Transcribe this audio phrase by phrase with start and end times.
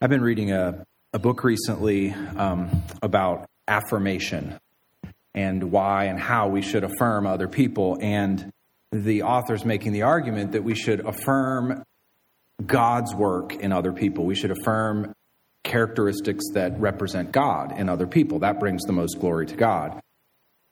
[0.00, 4.56] I've been reading a, a book recently um, about affirmation
[5.34, 7.98] and why and how we should affirm other people.
[8.00, 8.52] And
[8.92, 11.82] the author's making the argument that we should affirm
[12.64, 14.24] God's work in other people.
[14.24, 15.12] We should affirm
[15.64, 18.38] characteristics that represent God in other people.
[18.38, 20.00] That brings the most glory to God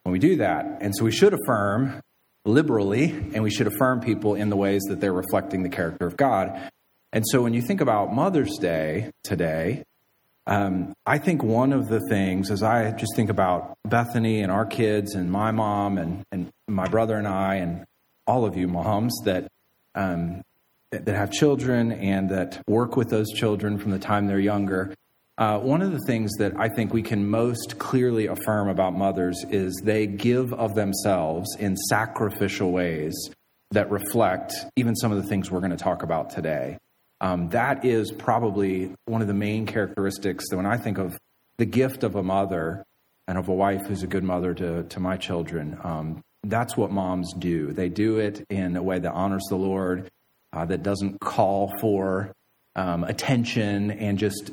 [0.04, 0.78] when we do that.
[0.80, 2.00] And so we should affirm
[2.44, 6.16] liberally, and we should affirm people in the ways that they're reflecting the character of
[6.16, 6.70] God.
[7.16, 9.84] And so when you think about Mother's Day today,
[10.46, 14.66] um, I think one of the things, as I just think about Bethany and our
[14.66, 17.86] kids and my mom and, and my brother and I and
[18.26, 19.48] all of you moms that,
[19.94, 20.42] um,
[20.90, 24.94] that have children and that work with those children from the time they're younger,
[25.38, 29.42] uh, one of the things that I think we can most clearly affirm about mothers
[29.48, 33.14] is they give of themselves in sacrificial ways
[33.70, 36.76] that reflect even some of the things we're going to talk about today.
[37.20, 41.18] Um, that is probably one of the main characteristics that when I think of
[41.56, 42.84] the gift of a mother
[43.26, 46.90] and of a wife who's a good mother to, to my children, um, that's what
[46.90, 47.72] moms do.
[47.72, 50.10] They do it in a way that honors the Lord,
[50.52, 52.32] uh, that doesn't call for
[52.76, 54.52] um, attention and just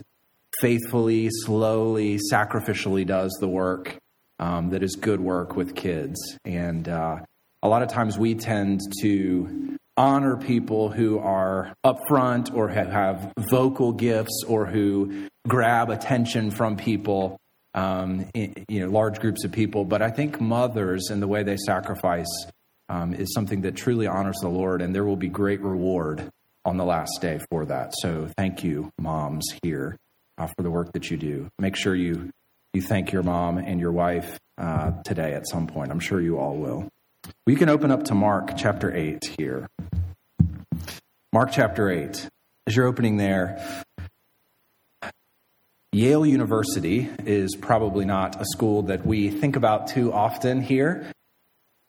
[0.60, 3.98] faithfully, slowly, sacrificially does the work
[4.40, 6.18] um, that is good work with kids.
[6.46, 7.18] And uh,
[7.62, 11.43] a lot of times we tend to honor people who are
[11.86, 17.40] upfront or have vocal gifts or who grab attention from people,
[17.74, 19.86] um, in, you know, large groups of people.
[19.86, 22.48] But I think mothers and the way they sacrifice
[22.90, 26.30] um, is something that truly honors the Lord, and there will be great reward
[26.66, 27.94] on the last day for that.
[28.02, 29.98] So thank you, moms here,
[30.38, 31.50] uh, for the work that you do.
[31.60, 32.32] Make sure you
[32.74, 35.92] you thank your mom and your wife uh, today at some point.
[35.92, 36.90] I'm sure you all will.
[37.46, 39.68] We can open up to Mark chapter 8 here.
[41.34, 42.30] Mark chapter 8.
[42.68, 43.60] As you're opening there,
[45.92, 51.12] Yale University is probably not a school that we think about too often here.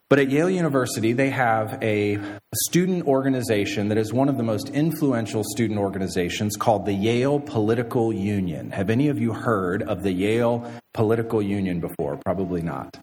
[0.09, 2.19] But at Yale University, they have a
[2.55, 8.15] student organization that is one of the most influential student organizations called the Yale Political
[8.15, 8.71] Union.
[8.71, 12.17] Have any of you heard of the Yale Political Union before?
[12.25, 12.99] Probably not.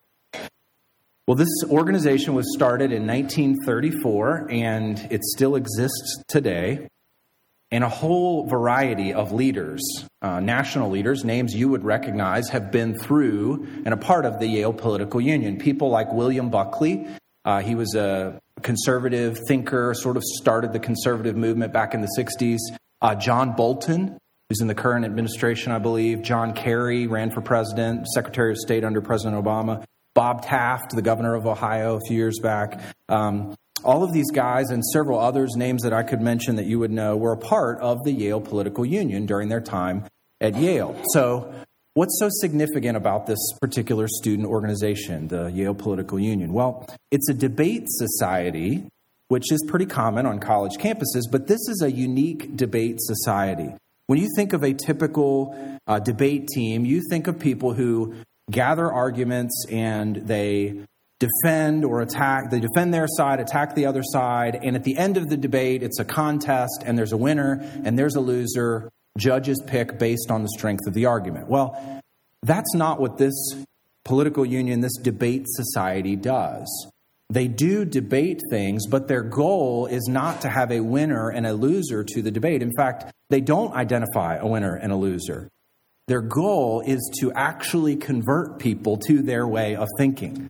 [1.31, 6.89] Well, this organization was started in 1934 and it still exists today.
[7.71, 9.81] And a whole variety of leaders,
[10.21, 14.45] uh, national leaders, names you would recognize, have been through and a part of the
[14.45, 15.57] Yale Political Union.
[15.57, 17.07] People like William Buckley,
[17.45, 22.09] uh, he was a conservative thinker, sort of started the conservative movement back in the
[22.17, 22.59] 60s.
[23.01, 24.17] Uh, John Bolton,
[24.49, 26.23] who's in the current administration, I believe.
[26.23, 29.85] John Kerry ran for president, Secretary of State under President Obama.
[30.13, 32.81] Bob Taft, the governor of Ohio a few years back.
[33.07, 36.79] Um, all of these guys and several others, names that I could mention that you
[36.79, 40.05] would know, were a part of the Yale Political Union during their time
[40.39, 40.99] at Yale.
[41.13, 41.51] So,
[41.93, 46.53] what's so significant about this particular student organization, the Yale Political Union?
[46.53, 48.87] Well, it's a debate society,
[49.29, 53.73] which is pretty common on college campuses, but this is a unique debate society.
[54.07, 55.55] When you think of a typical
[55.87, 58.13] uh, debate team, you think of people who
[58.49, 60.85] gather arguments and they
[61.19, 62.49] defend or attack.
[62.49, 65.83] They defend their side, attack the other side, and at the end of the debate,
[65.83, 68.89] it's a contest and there's a winner and there's a loser.
[69.17, 71.47] Judges pick based on the strength of the argument.
[71.47, 72.01] Well,
[72.43, 73.33] that's not what this
[74.03, 76.91] political union, this debate society does.
[77.29, 81.53] They do debate things, but their goal is not to have a winner and a
[81.53, 82.61] loser to the debate.
[82.61, 85.49] In fact, they don't identify a winner and a loser.
[86.11, 90.49] Their goal is to actually convert people to their way of thinking.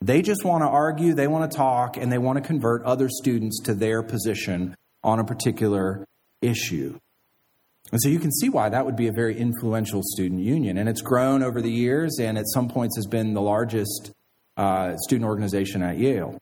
[0.00, 3.08] They just want to argue, they want to talk, and they want to convert other
[3.08, 4.74] students to their position
[5.04, 6.04] on a particular
[6.42, 6.98] issue.
[7.92, 10.76] And so you can see why that would be a very influential student union.
[10.76, 14.10] And it's grown over the years and at some points has been the largest
[14.56, 16.36] uh, student organization at Yale.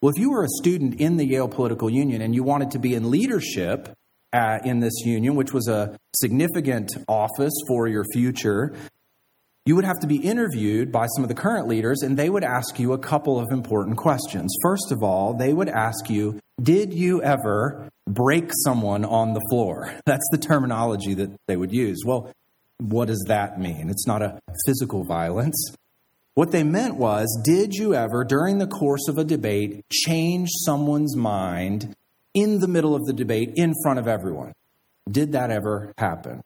[0.00, 2.80] Well, if you were a student in the Yale Political Union and you wanted to
[2.80, 3.94] be in leadership,
[4.32, 8.74] in this union, which was a significant office for your future,
[9.68, 12.42] you would have to be interviewed by some of the current leaders, and they would
[12.42, 14.54] ask you a couple of important questions.
[14.62, 19.92] First of all, they would ask you, Did you ever break someone on the floor?
[20.06, 22.02] That's the terminology that they would use.
[22.06, 22.32] Well,
[22.78, 23.90] what does that mean?
[23.90, 25.74] It's not a physical violence.
[26.34, 31.16] What they meant was, did you ever, during the course of a debate, change someone's
[31.16, 31.94] mind
[32.34, 34.52] in the middle of the debate in front of everyone.
[35.10, 36.42] Did that ever happen?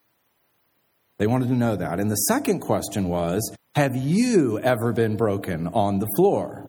[1.19, 2.00] They wanted to know that.
[2.00, 6.69] And the second question was Have you ever been broken on the floor?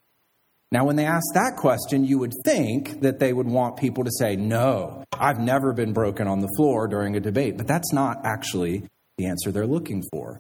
[0.72, 4.12] Now, when they ask that question, you would think that they would want people to
[4.12, 7.58] say, No, I've never been broken on the floor during a debate.
[7.58, 8.88] But that's not actually
[9.18, 10.40] the answer they're looking for.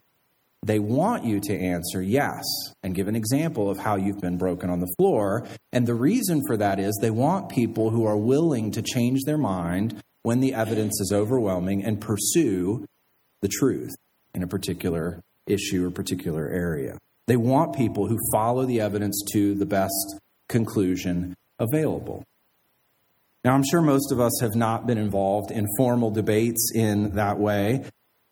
[0.64, 2.44] They want you to answer yes
[2.84, 5.46] and give an example of how you've been broken on the floor.
[5.74, 9.38] And the reason for that is they want people who are willing to change their
[9.38, 12.86] mind when the evidence is overwhelming and pursue
[13.42, 13.92] the truth
[14.34, 16.98] in a particular issue or particular area.
[17.28, 22.24] They want people who follow the evidence to the best conclusion available.
[23.44, 27.38] Now, I'm sure most of us have not been involved in formal debates in that
[27.38, 27.84] way,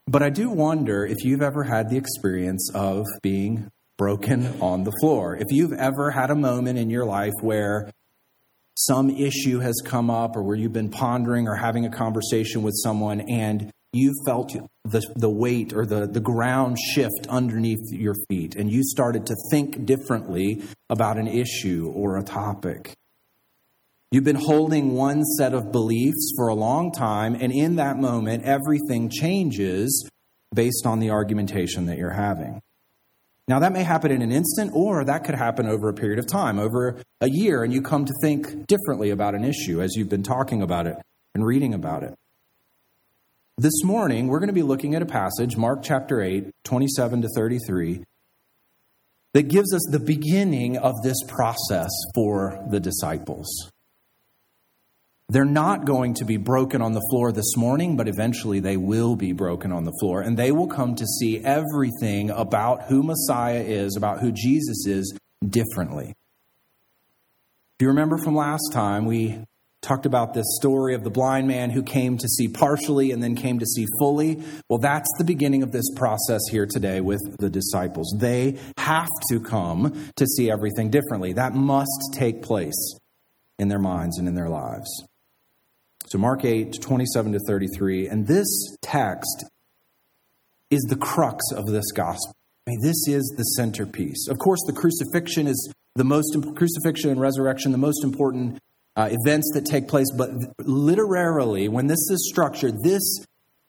[0.07, 4.91] but I do wonder if you've ever had the experience of being broken on the
[4.99, 5.35] floor.
[5.35, 7.91] If you've ever had a moment in your life where
[8.75, 12.73] some issue has come up or where you've been pondering or having a conversation with
[12.83, 14.55] someone and you felt
[14.85, 19.35] the, the weight or the, the ground shift underneath your feet, and you started to
[19.51, 22.93] think differently about an issue or a topic.
[24.11, 28.43] You've been holding one set of beliefs for a long time, and in that moment,
[28.43, 30.09] everything changes
[30.53, 32.61] based on the argumentation that you're having.
[33.47, 36.27] Now, that may happen in an instant, or that could happen over a period of
[36.27, 40.09] time, over a year, and you come to think differently about an issue as you've
[40.09, 40.97] been talking about it
[41.33, 42.13] and reading about it.
[43.57, 47.29] This morning, we're going to be looking at a passage, Mark chapter 8, 27 to
[47.33, 48.03] 33,
[49.35, 53.71] that gives us the beginning of this process for the disciples.
[55.31, 59.15] They're not going to be broken on the floor this morning, but eventually they will
[59.15, 63.61] be broken on the floor, and they will come to see everything about who Messiah
[63.61, 65.17] is, about who Jesus is,
[65.47, 66.09] differently.
[66.09, 69.39] If you remember from last time, we
[69.81, 73.33] talked about this story of the blind man who came to see partially and then
[73.33, 74.43] came to see fully.
[74.67, 78.13] Well, that's the beginning of this process here today with the disciples.
[78.19, 81.31] They have to come to see everything differently.
[81.31, 82.97] That must take place
[83.59, 84.89] in their minds and in their lives.
[86.11, 89.45] So, Mark 8, 27 to 33, and this text
[90.69, 92.35] is the crux of this gospel.
[92.67, 94.27] I mean, this is the centerpiece.
[94.27, 98.59] Of course, the crucifixion is the most crucifixion and resurrection, the most important
[98.97, 103.23] uh, events that take place, but literally, when this is structured, this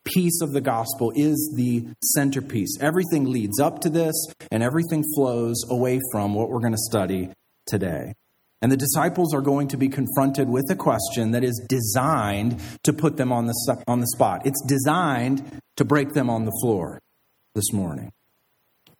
[0.04, 2.76] piece of the gospel is the centerpiece.
[2.80, 4.16] Everything leads up to this,
[4.50, 7.30] and everything flows away from what we're going to study
[7.66, 8.14] today.
[8.62, 12.92] And the disciples are going to be confronted with a question that is designed to
[12.92, 14.46] put them on the, on the spot.
[14.46, 17.00] It's designed to break them on the floor
[17.56, 18.12] this morning.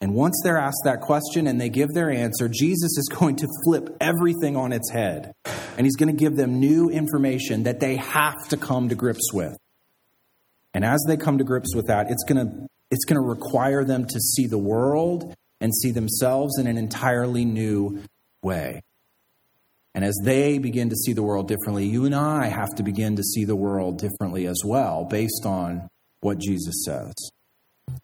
[0.00, 3.46] And once they're asked that question and they give their answer, Jesus is going to
[3.64, 5.32] flip everything on its head.
[5.76, 9.32] And he's going to give them new information that they have to come to grips
[9.32, 9.56] with.
[10.74, 13.84] And as they come to grips with that, it's going to, it's going to require
[13.84, 18.02] them to see the world and see themselves in an entirely new
[18.42, 18.82] way.
[19.94, 23.16] And as they begin to see the world differently, you and I have to begin
[23.16, 25.88] to see the world differently as well, based on
[26.20, 27.12] what Jesus says.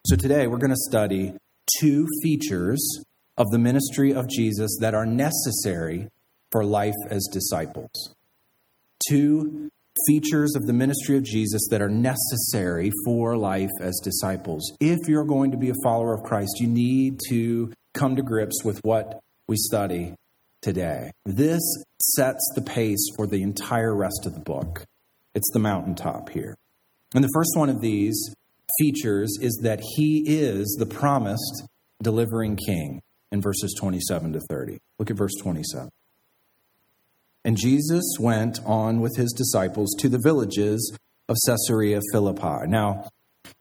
[0.05, 1.33] So today we're going to study
[1.79, 3.03] two features
[3.37, 6.09] of the ministry of Jesus that are necessary
[6.51, 8.13] for life as disciples.
[9.07, 9.69] Two
[10.07, 14.71] features of the ministry of Jesus that are necessary for life as disciples.
[14.79, 18.63] If you're going to be a follower of Christ, you need to come to grips
[18.63, 20.15] with what we study
[20.61, 21.11] today.
[21.25, 21.61] This
[22.01, 24.85] sets the pace for the entire rest of the book.
[25.33, 26.55] It's the mountaintop here.
[27.13, 28.35] And the first one of these
[28.77, 31.67] features is that he is the promised
[32.01, 33.01] delivering king
[33.31, 34.79] in verses 27 to 30.
[34.97, 35.89] Look at verse 27.
[37.45, 40.95] And Jesus went on with his disciples to the villages
[41.27, 42.67] of Caesarea Philippi.
[42.67, 43.09] Now,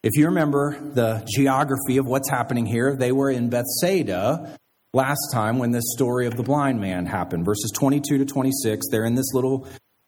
[0.02, 4.58] if you remember the geography of what's happening here, they were in Bethsaida
[4.94, 7.44] last time when this story of the blind man happened.
[7.44, 9.66] Verses 22 to 26, they're in this little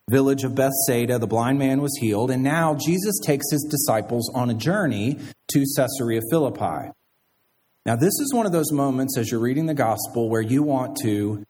[0.09, 1.19] village of Bethsaida.
[1.19, 2.31] The blind man was healed.
[2.31, 5.19] And now Jesus takes his disciples on a journey
[5.53, 6.91] to Caesarea Philippi.
[7.85, 10.97] Now, this is one of those moments as you're reading the gospel where you want
[11.01, 11.43] to,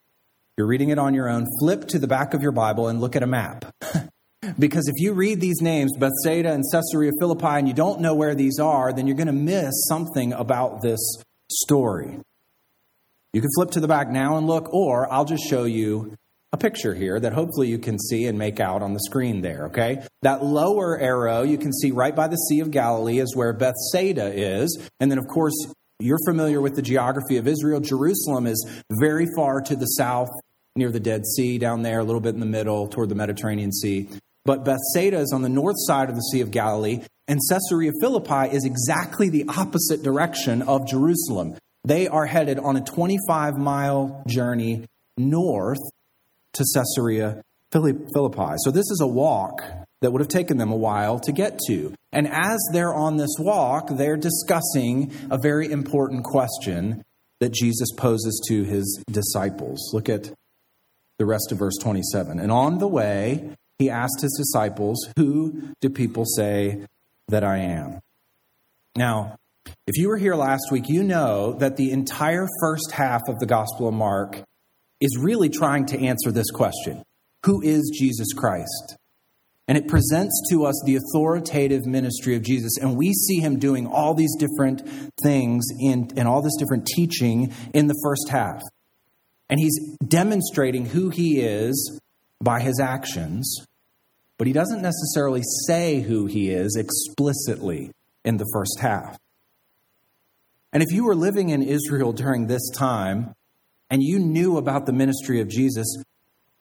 [0.56, 3.16] you're reading it on your own, flip to the back of your Bible and look
[3.16, 3.66] at a map.
[4.58, 8.34] because if you read these names, Bethsaida and Caesarea Philippi, and you don't know where
[8.34, 11.00] these are, then you're going to miss something about this
[11.50, 12.18] story.
[13.32, 16.16] You can flip to the back now and look, or I'll just show you
[16.52, 19.66] a picture here that hopefully you can see and make out on the screen there,
[19.66, 20.02] okay?
[20.20, 24.26] That lower arrow you can see right by the Sea of Galilee is where Bethsaida
[24.34, 24.78] is.
[25.00, 25.54] And then, of course,
[25.98, 27.80] you're familiar with the geography of Israel.
[27.80, 28.68] Jerusalem is
[29.00, 30.28] very far to the south,
[30.76, 33.72] near the Dead Sea, down there, a little bit in the middle, toward the Mediterranean
[33.72, 34.10] Sea.
[34.44, 38.54] But Bethsaida is on the north side of the Sea of Galilee, and Caesarea Philippi
[38.54, 41.56] is exactly the opposite direction of Jerusalem.
[41.84, 44.86] They are headed on a 25 mile journey
[45.16, 45.80] north
[46.54, 48.54] to Caesarea Philippi.
[48.58, 49.62] So this is a walk
[50.00, 51.94] that would have taken them a while to get to.
[52.12, 57.04] And as they're on this walk, they're discussing a very important question
[57.40, 59.90] that Jesus poses to his disciples.
[59.92, 60.32] Look at
[61.18, 62.38] the rest of verse 27.
[62.38, 66.86] And on the way, he asked his disciples, Who do people say
[67.28, 68.00] that I am?
[68.96, 69.38] Now,
[69.86, 73.46] if you were here last week, you know that the entire first half of the
[73.46, 74.42] Gospel of Mark
[75.00, 77.02] is really trying to answer this question
[77.44, 78.96] Who is Jesus Christ?
[79.68, 82.76] And it presents to us the authoritative ministry of Jesus.
[82.80, 84.82] And we see him doing all these different
[85.22, 88.60] things in, and all this different teaching in the first half.
[89.48, 92.00] And he's demonstrating who he is
[92.40, 93.66] by his actions,
[94.36, 97.92] but he doesn't necessarily say who he is explicitly
[98.24, 99.18] in the first half.
[100.72, 103.34] And if you were living in Israel during this time
[103.90, 105.86] and you knew about the ministry of Jesus,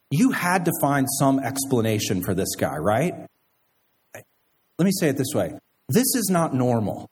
[0.09, 3.13] you had to find some explanation for this guy, right?
[4.13, 5.53] Let me say it this way
[5.89, 7.09] this is not normal.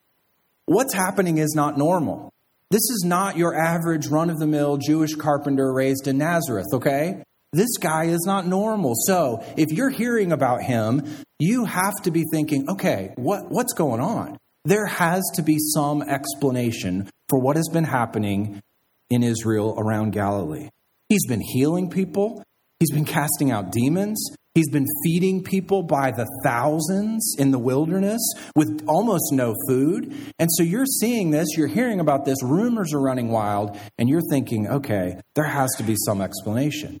[0.66, 2.30] What's happening is not normal.
[2.70, 7.22] This is not your average run of the mill Jewish carpenter raised in Nazareth, okay?
[7.52, 8.94] This guy is not normal.
[9.06, 11.02] So if you're hearing about him,
[11.38, 14.38] you have to be thinking, okay, what, what's going on?
[14.66, 18.62] There has to be some explanation for what has been happening
[19.10, 20.70] in Israel around Galilee.
[21.10, 22.42] He's been healing people,
[22.78, 24.18] he's been casting out demons,
[24.54, 28.22] he's been feeding people by the thousands in the wilderness
[28.56, 30.16] with almost no food.
[30.38, 34.22] And so you're seeing this, you're hearing about this, rumors are running wild, and you're
[34.30, 36.98] thinking, okay, there has to be some explanation.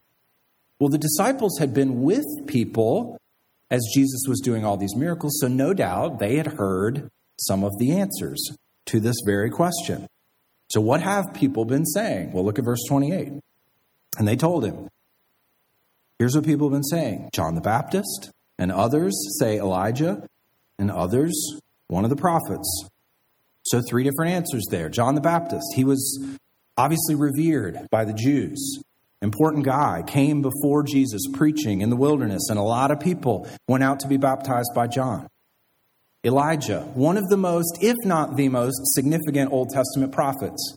[0.78, 3.16] Well, the disciples had been with people
[3.70, 7.72] as Jesus was doing all these miracles, so no doubt they had heard some of
[7.78, 10.06] the answers to this very question.
[10.70, 12.32] So, what have people been saying?
[12.32, 13.32] Well, look at verse 28.
[14.18, 14.88] And they told him,
[16.18, 20.26] Here's what people have been saying John the Baptist, and others say Elijah,
[20.78, 22.88] and others one of the prophets.
[23.66, 24.88] So, three different answers there.
[24.88, 26.24] John the Baptist, he was
[26.76, 28.82] obviously revered by the Jews.
[29.22, 33.82] Important guy, came before Jesus preaching in the wilderness, and a lot of people went
[33.82, 35.28] out to be baptized by John.
[36.24, 40.74] Elijah, one of the most, if not the most, significant Old Testament prophets.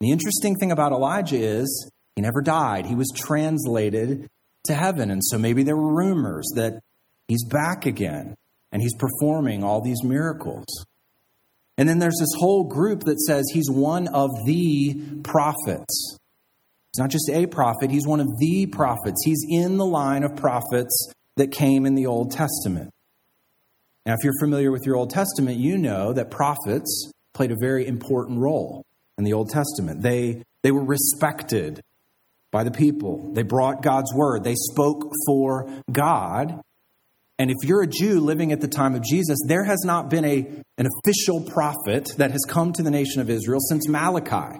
[0.00, 2.86] The interesting thing about Elijah is he never died.
[2.86, 4.28] He was translated
[4.64, 5.10] to heaven.
[5.10, 6.80] And so maybe there were rumors that
[7.28, 8.36] he's back again
[8.70, 10.66] and he's performing all these miracles.
[11.76, 16.18] And then there's this whole group that says he's one of the prophets.
[16.92, 19.22] He's not just a prophet, he's one of the prophets.
[19.24, 22.93] He's in the line of prophets that came in the Old Testament.
[24.06, 27.86] Now, if you're familiar with your Old Testament, you know that prophets played a very
[27.86, 28.84] important role
[29.16, 30.02] in the Old Testament.
[30.02, 31.80] They, they were respected
[32.50, 33.32] by the people.
[33.32, 34.44] They brought God's word.
[34.44, 36.60] They spoke for God.
[37.38, 40.24] And if you're a Jew living at the time of Jesus, there has not been
[40.24, 40.46] a,
[40.78, 44.58] an official prophet that has come to the nation of Israel since Malachi,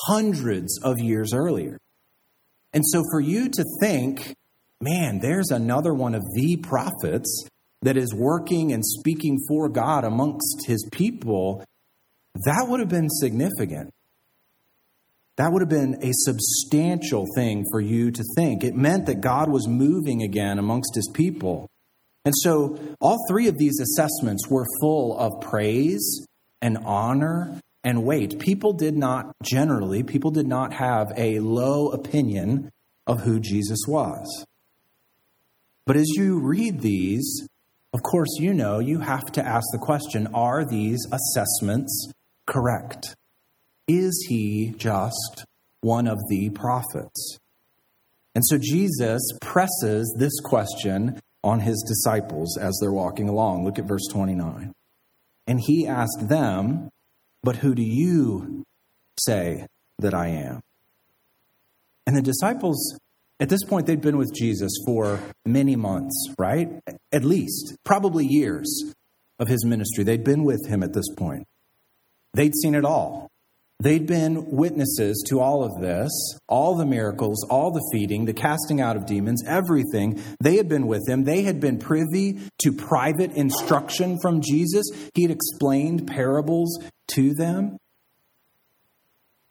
[0.00, 1.78] hundreds of years earlier.
[2.72, 4.34] And so for you to think,
[4.80, 7.48] man, there's another one of the prophets
[7.82, 11.64] that is working and speaking for God amongst his people,
[12.44, 13.92] that would have been significant.
[15.36, 18.64] That would have been a substantial thing for you to think.
[18.64, 21.68] It meant that God was moving again amongst his people.
[22.24, 26.26] And so all three of these assessments were full of praise
[26.60, 28.38] and honor and weight.
[28.38, 32.70] People did not, generally, people did not have a low opinion
[33.06, 34.46] of who Jesus was.
[35.84, 37.48] But as you read these,
[37.92, 42.12] of course, you know you have to ask the question are these assessments
[42.46, 43.14] correct?
[43.86, 45.44] Is he just
[45.80, 47.38] one of the prophets?
[48.34, 53.64] And so Jesus presses this question on his disciples as they're walking along.
[53.64, 54.72] Look at verse 29.
[55.46, 56.88] And he asked them,
[57.42, 58.64] But who do you
[59.18, 59.66] say
[59.98, 60.60] that I am?
[62.06, 62.96] And the disciples,
[63.42, 66.80] at this point, they'd been with Jesus for many months, right?
[67.10, 68.94] At least, probably years
[69.40, 70.04] of his ministry.
[70.04, 71.48] They'd been with him at this point.
[72.34, 73.32] They'd seen it all.
[73.80, 76.12] They'd been witnesses to all of this,
[76.48, 80.22] all the miracles, all the feeding, the casting out of demons, everything.
[80.40, 81.24] They had been with him.
[81.24, 84.86] They had been privy to private instruction from Jesus.
[85.14, 87.76] He had explained parables to them.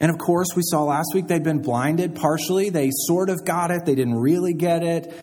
[0.01, 2.69] And of course, we saw last week they'd been blinded partially.
[2.71, 5.13] They sort of got it, they didn't really get it.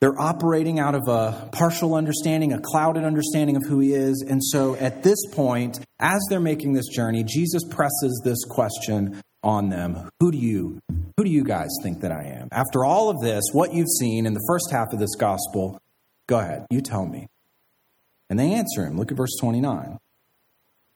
[0.00, 4.22] they're operating out of a partial understanding, a clouded understanding of who he is.
[4.28, 9.70] And so at this point, as they're making this journey, Jesus presses this question on
[9.70, 10.10] them.
[10.20, 10.78] Who do you
[11.16, 12.48] who do you guys think that I am?
[12.52, 15.80] After all of this, what you've seen in the first half of this gospel,
[16.26, 17.28] go ahead, you tell me.
[18.28, 18.98] And they answer him.
[18.98, 19.98] Look at verse 29.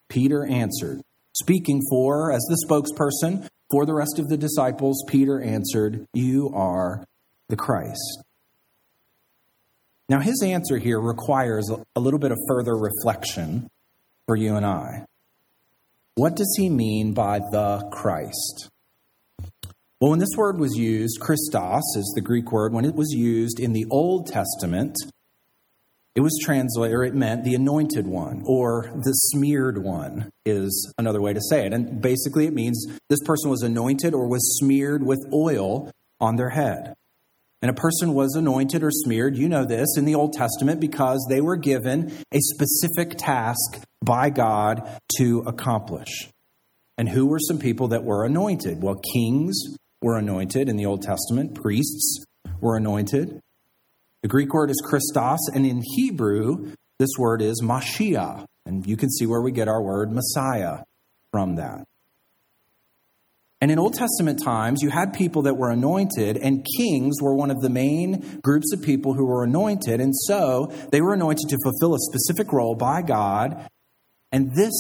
[0.09, 1.01] Peter answered,
[1.41, 7.05] speaking for as the spokesperson for the rest of the disciples, Peter answered, "You are
[7.49, 8.23] the Christ."
[10.09, 13.69] Now, his answer here requires a little bit of further reflection
[14.27, 15.05] for you and I.
[16.15, 18.71] What does he mean by the Christ?
[20.01, 23.61] Well, when this word was used, Christos is the Greek word, when it was used
[23.61, 24.97] in the Old Testament,
[26.19, 31.21] it was translated, or it meant the anointed one, or the smeared one, is another
[31.21, 31.73] way to say it.
[31.73, 36.49] And basically, it means this person was anointed or was smeared with oil on their
[36.49, 36.95] head.
[37.63, 41.25] And a person was anointed or smeared, you know this, in the Old Testament because
[41.31, 46.29] they were given a specific task by God to accomplish.
[46.97, 48.83] And who were some people that were anointed?
[48.83, 49.57] Well, kings
[50.03, 52.25] were anointed in the Old Testament, priests
[52.61, 53.39] were anointed.
[54.23, 58.45] The Greek word is Christos, and in Hebrew, this word is Mashiach.
[58.67, 60.81] And you can see where we get our word Messiah
[61.31, 61.85] from that.
[63.61, 67.51] And in Old Testament times, you had people that were anointed, and kings were one
[67.51, 70.01] of the main groups of people who were anointed.
[70.01, 73.69] And so they were anointed to fulfill a specific role by God.
[74.31, 74.75] And this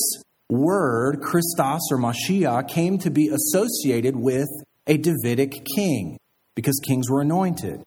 [0.48, 4.48] word, Christos or Mashiach, came to be associated with
[4.86, 6.18] a Davidic king
[6.54, 7.82] because kings were anointed.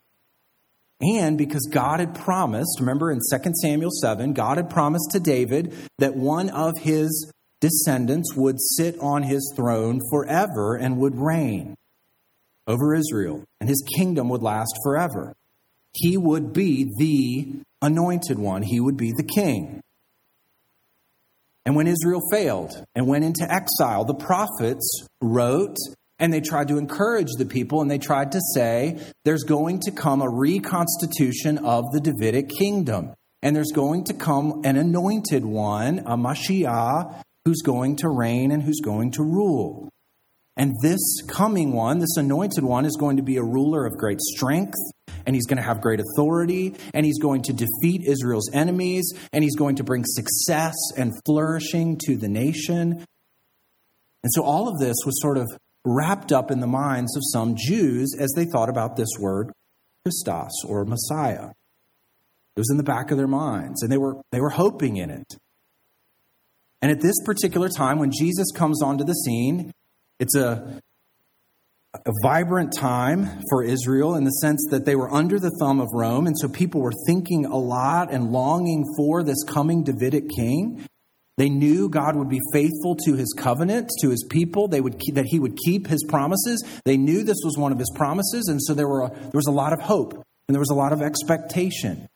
[1.02, 5.74] And because God had promised, remember in 2 Samuel 7, God had promised to David
[5.98, 11.74] that one of his descendants would sit on his throne forever and would reign
[12.68, 15.32] over Israel, and his kingdom would last forever.
[15.92, 19.80] He would be the anointed one, he would be the king.
[21.64, 25.76] And when Israel failed and went into exile, the prophets wrote
[26.22, 29.90] and they tried to encourage the people and they tried to say there's going to
[29.90, 33.12] come a reconstitution of the Davidic kingdom.
[33.42, 38.62] And there's going to come an anointed one, a Mashiach, who's going to reign and
[38.62, 39.88] who's going to rule.
[40.56, 44.20] And this coming one, this anointed one, is going to be a ruler of great
[44.20, 44.78] strength,
[45.26, 49.42] and he's going to have great authority, and he's going to defeat Israel's enemies, and
[49.42, 53.04] he's going to bring success and flourishing to the nation.
[54.22, 55.48] And so all of this was sort of
[55.84, 59.52] wrapped up in the minds of some Jews as they thought about this word,
[60.04, 61.50] Christos or Messiah.
[62.54, 65.10] It was in the back of their minds, and they were, they were hoping in
[65.10, 65.36] it.
[66.82, 69.72] And at this particular time, when Jesus comes onto the scene,
[70.18, 70.80] it's a,
[71.94, 75.88] a vibrant time for Israel in the sense that they were under the thumb of
[75.92, 76.26] Rome.
[76.26, 80.84] And so people were thinking a lot and longing for this coming Davidic king.
[81.42, 85.16] They knew God would be faithful to his covenant, to his people, they would keep,
[85.16, 86.62] that he would keep his promises.
[86.84, 88.46] They knew this was one of his promises.
[88.46, 90.76] And so there, were a, there was a lot of hope and there was a
[90.76, 92.08] lot of expectation.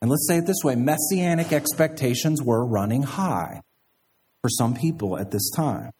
[0.00, 3.62] And let's say it this way messianic expectations were running high
[4.42, 5.90] for some people at this time.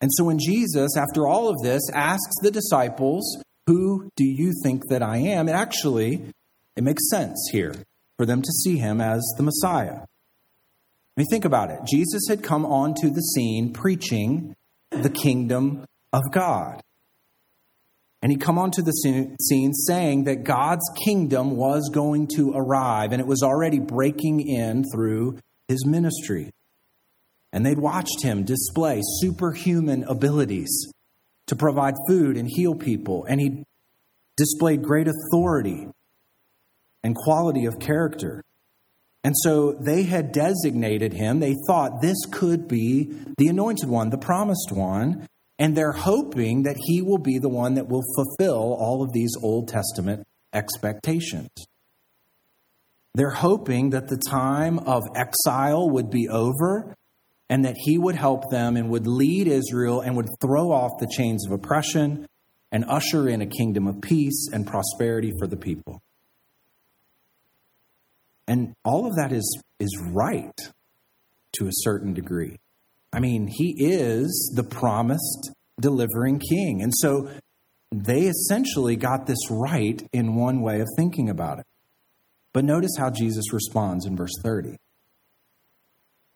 [0.00, 4.86] And so when Jesus, after all of this, asks the disciples, Who do you think
[4.90, 5.48] that I am?
[5.48, 6.22] It actually
[6.76, 7.74] it makes sense here
[8.16, 10.02] for them to see him as the Messiah.
[11.20, 11.80] Mean, think about it.
[11.86, 14.54] Jesus had come onto the scene preaching
[14.90, 16.80] the kingdom of God.
[18.22, 23.20] And he'd come onto the scene saying that God's kingdom was going to arrive, and
[23.20, 26.50] it was already breaking in through his ministry
[27.52, 30.92] and they'd watched him display superhuman abilities
[31.46, 33.64] to provide food and heal people, and he
[34.36, 35.88] displayed great authority
[37.02, 38.42] and quality of character.
[39.22, 44.18] And so they had designated him, they thought this could be the anointed one, the
[44.18, 45.26] promised one,
[45.58, 49.32] and they're hoping that he will be the one that will fulfill all of these
[49.42, 51.50] Old Testament expectations.
[53.14, 56.94] They're hoping that the time of exile would be over
[57.50, 61.10] and that he would help them and would lead Israel and would throw off the
[61.14, 62.26] chains of oppression
[62.72, 66.00] and usher in a kingdom of peace and prosperity for the people.
[68.50, 70.60] And all of that is, is right
[71.52, 72.58] to a certain degree.
[73.12, 76.82] I mean, he is the promised delivering king.
[76.82, 77.30] And so
[77.92, 81.66] they essentially got this right in one way of thinking about it.
[82.52, 84.76] But notice how Jesus responds in verse 30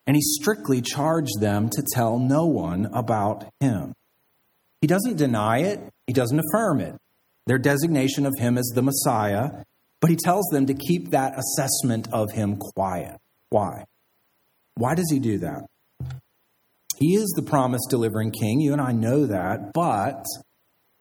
[0.07, 3.93] and he strictly charged them to tell no one about him.
[4.81, 6.95] He doesn't deny it, he doesn't affirm it.
[7.47, 9.63] their designation of him as the Messiah,
[10.01, 13.17] but he tells them to keep that assessment of him quiet.
[13.49, 13.85] Why?
[14.75, 15.65] Why does he do that?
[16.97, 18.59] He is the promise delivering king.
[18.59, 19.73] You and I know that.
[19.73, 20.23] But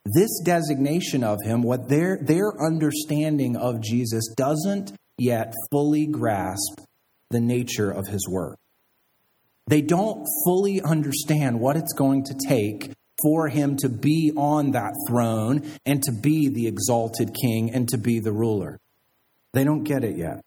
[0.04, 6.80] this designation of him, what their, their understanding of Jesus doesn't yet fully grasp
[7.30, 8.59] the nature of his work.
[9.66, 14.92] They don't fully understand what it's going to take for him to be on that
[15.09, 18.78] throne and to be the exalted king and to be the ruler.
[19.54, 20.44] They don't get it yet.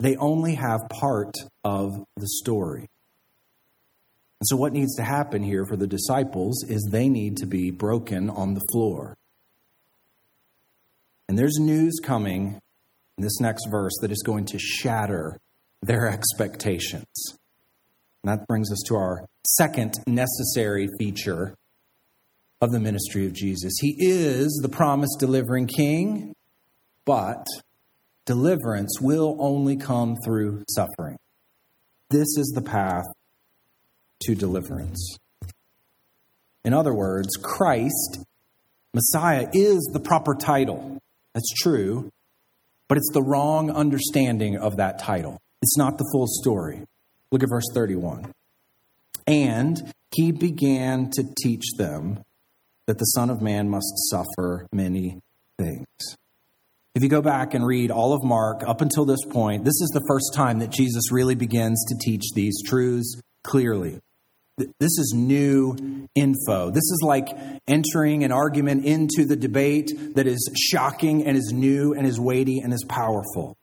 [0.00, 2.88] They only have part of the story.
[4.40, 7.70] And so, what needs to happen here for the disciples is they need to be
[7.70, 9.16] broken on the floor.
[11.28, 12.58] And there's news coming
[13.18, 15.38] in this next verse that is going to shatter
[15.82, 17.06] their expectations.
[18.22, 21.54] And that brings us to our second necessary feature
[22.60, 23.74] of the ministry of Jesus.
[23.80, 26.34] He is the promise delivering king,
[27.04, 27.44] but
[28.26, 31.16] deliverance will only come through suffering.
[32.10, 33.04] This is the path
[34.24, 35.16] to deliverance.
[36.64, 38.24] In other words, Christ,
[38.92, 40.98] Messiah, is the proper title.
[41.34, 42.10] That's true,
[42.88, 45.38] but it's the wrong understanding of that title.
[45.62, 46.82] It's not the full story.
[47.30, 48.32] Look at verse 31.
[49.26, 52.20] And he began to teach them
[52.86, 55.20] that the Son of Man must suffer many
[55.58, 55.86] things.
[56.96, 59.90] If you go back and read all of Mark up until this point, this is
[59.92, 64.00] the first time that Jesus really begins to teach these truths clearly.
[64.56, 66.70] This is new info.
[66.70, 67.28] This is like
[67.68, 72.60] entering an argument into the debate that is shocking and is new and is weighty
[72.60, 73.58] and is powerful.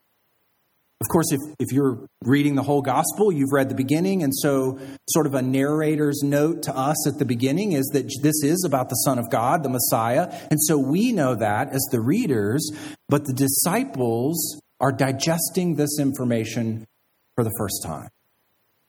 [1.04, 4.78] Of course, if, if you're reading the whole gospel, you've read the beginning, and so
[5.10, 8.88] sort of a narrator's note to us at the beginning is that this is about
[8.88, 10.34] the Son of God, the Messiah.
[10.50, 12.72] And so we know that as the readers,
[13.10, 16.86] but the disciples are digesting this information
[17.34, 18.08] for the first time.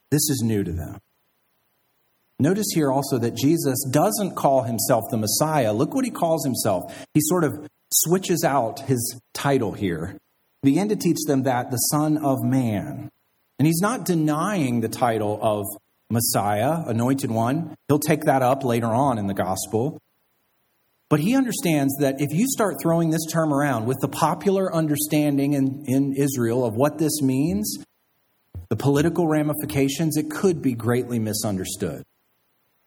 [0.10, 1.00] This is new to them.
[2.40, 5.74] Notice here also that Jesus doesn't call himself the Messiah.
[5.74, 6.96] Look what he calls himself.
[7.14, 10.18] He sort of switches out his title here
[10.66, 13.10] began to teach them that the Son of Man.
[13.58, 15.66] And he's not denying the title of
[16.10, 17.76] Messiah, anointed one.
[17.88, 20.02] He'll take that up later on in the gospel.
[21.10, 25.54] But he understands that if you start throwing this term around with the popular understanding
[25.54, 27.78] in, in Israel of what this means,
[28.70, 32.04] the political ramifications, it could be greatly misunderstood.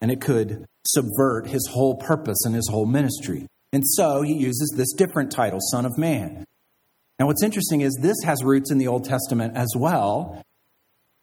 [0.00, 3.46] And it could subvert his whole purpose and his whole ministry.
[3.72, 6.44] And so he uses this different title, Son of Man.
[7.18, 10.40] Now, what's interesting is this has roots in the Old Testament as well.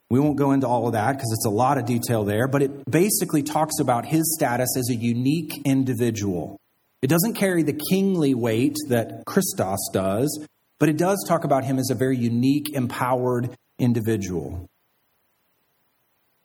[0.09, 2.61] We won't go into all of that because it's a lot of detail there, but
[2.61, 6.59] it basically talks about his status as a unique individual.
[7.01, 10.47] It doesn't carry the kingly weight that Christos does,
[10.79, 14.67] but it does talk about him as a very unique, empowered individual.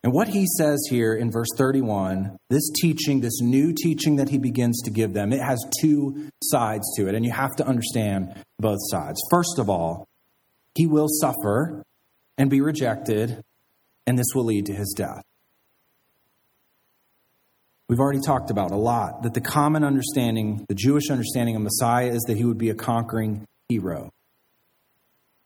[0.02, 4.38] And what he says here in verse 31, this teaching, this new teaching that he
[4.38, 8.34] begins to give them, it has two sides to it, and you have to understand
[8.58, 9.20] both sides.
[9.30, 10.08] First of all,
[10.74, 11.82] he will suffer
[12.38, 13.42] and be rejected,
[14.06, 15.22] and this will lead to his death.
[17.88, 22.10] We've already talked about a lot that the common understanding, the Jewish understanding of Messiah,
[22.10, 24.10] is that he would be a conquering hero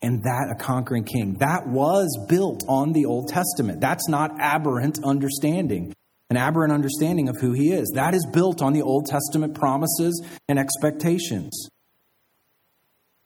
[0.04, 1.38] and that a conquering king.
[1.40, 3.80] That was built on the Old Testament.
[3.80, 5.94] That's not aberrant understanding,
[6.28, 7.90] an aberrant understanding of who he is.
[7.94, 11.68] That is built on the Old Testament promises and expectations.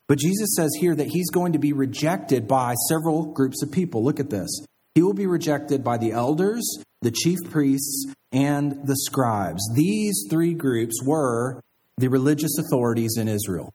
[0.06, 4.04] But Jesus says here that he's going to be rejected by several groups of people.
[4.04, 4.48] Look at this.
[4.94, 6.64] He will be rejected by the elders,
[7.02, 9.68] the chief priests, and the scribes.
[9.74, 11.60] These three groups were
[11.98, 13.72] the religious authorities in Israel.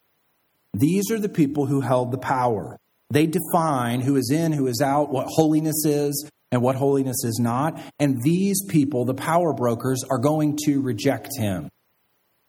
[0.73, 2.77] These are the people who held the power.
[3.13, 7.39] They define who is in, who is out, what holiness is, and what holiness is
[7.39, 7.79] not.
[7.99, 11.69] And these people, the power brokers, are going to reject him.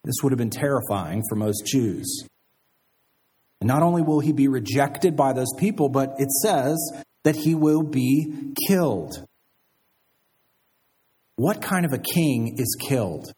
[0.04, 2.26] This would have been terrifying for most Jews.
[3.60, 6.78] And not only will he be rejected by those people, but it says
[7.24, 9.22] that he will be killed.
[11.36, 13.30] What kind of a king is killed?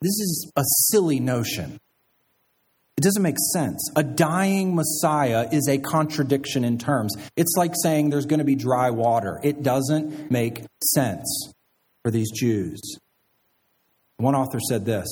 [0.00, 1.78] This is a silly notion.
[2.96, 3.90] It doesn't make sense.
[3.96, 7.14] A dying Messiah is a contradiction in terms.
[7.36, 9.40] It's like saying there's going to be dry water.
[9.42, 11.52] It doesn't make sense
[12.02, 12.80] for these Jews.
[14.18, 15.08] One author said this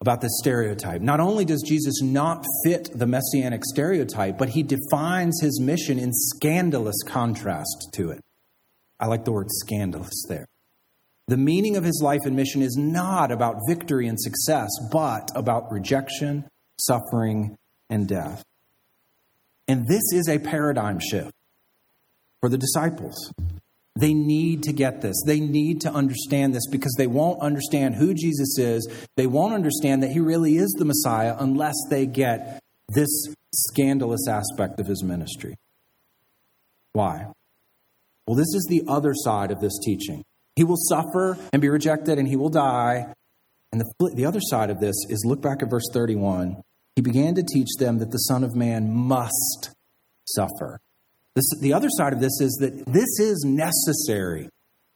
[0.00, 1.00] about this stereotype.
[1.00, 6.10] Not only does Jesus not fit the messianic stereotype, but he defines his mission in
[6.12, 8.20] scandalous contrast to it.
[9.00, 10.46] I like the word scandalous there.
[11.26, 15.72] The meaning of his life and mission is not about victory and success, but about
[15.72, 16.44] rejection,
[16.78, 17.56] suffering,
[17.88, 18.44] and death.
[19.66, 21.32] And this is a paradigm shift
[22.40, 23.32] for the disciples.
[23.96, 25.16] They need to get this.
[25.24, 28.86] They need to understand this because they won't understand who Jesus is.
[29.16, 33.08] They won't understand that he really is the Messiah unless they get this
[33.54, 35.54] scandalous aspect of his ministry.
[36.92, 37.28] Why?
[38.26, 40.24] Well, this is the other side of this teaching.
[40.56, 43.12] He will suffer and be rejected and he will die.
[43.72, 46.62] And the, the other side of this is look back at verse 31.
[46.94, 49.74] He began to teach them that the Son of Man must
[50.26, 50.78] suffer.
[51.34, 54.48] This, the other side of this is that this is necessary.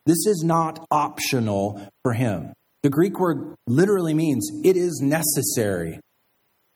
[0.07, 2.53] This is not optional for him.
[2.83, 5.99] The Greek word literally means it is necessary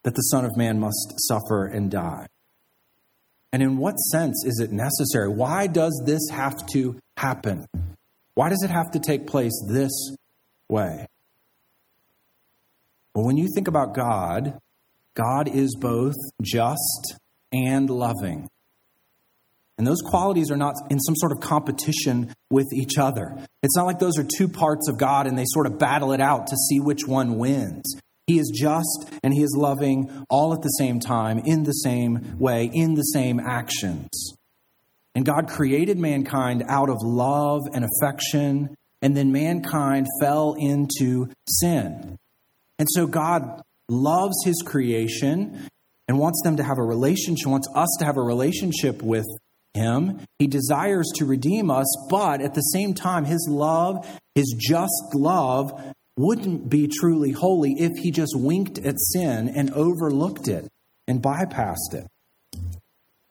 [0.02, 2.26] that the Son of Man must suffer and die.
[3.52, 5.28] And in what sense is it necessary?
[5.28, 7.66] Why does this have to happen?
[8.34, 9.92] Why does it have to take place this
[10.68, 11.06] way?
[13.14, 14.58] Well, when you think about God,
[15.14, 17.16] God is both just
[17.52, 18.48] and loving.
[19.76, 23.36] And those qualities are not in some sort of competition with each other.
[23.62, 26.20] It's not like those are two parts of God and they sort of battle it
[26.20, 27.94] out to see which one wins.
[28.26, 32.38] He is just and he is loving all at the same time, in the same
[32.38, 34.08] way, in the same actions.
[35.14, 42.18] And God created mankind out of love and affection, and then mankind fell into sin.
[42.78, 45.68] And so God loves his creation
[46.08, 49.26] and wants them to have a relationship, wants us to have a relationship with
[49.74, 50.20] him.
[50.38, 55.94] He desires to redeem us, but at the same time, his love, his just love,
[56.16, 60.68] wouldn't be truly holy if he just winked at sin and overlooked it
[61.08, 62.06] and bypassed it.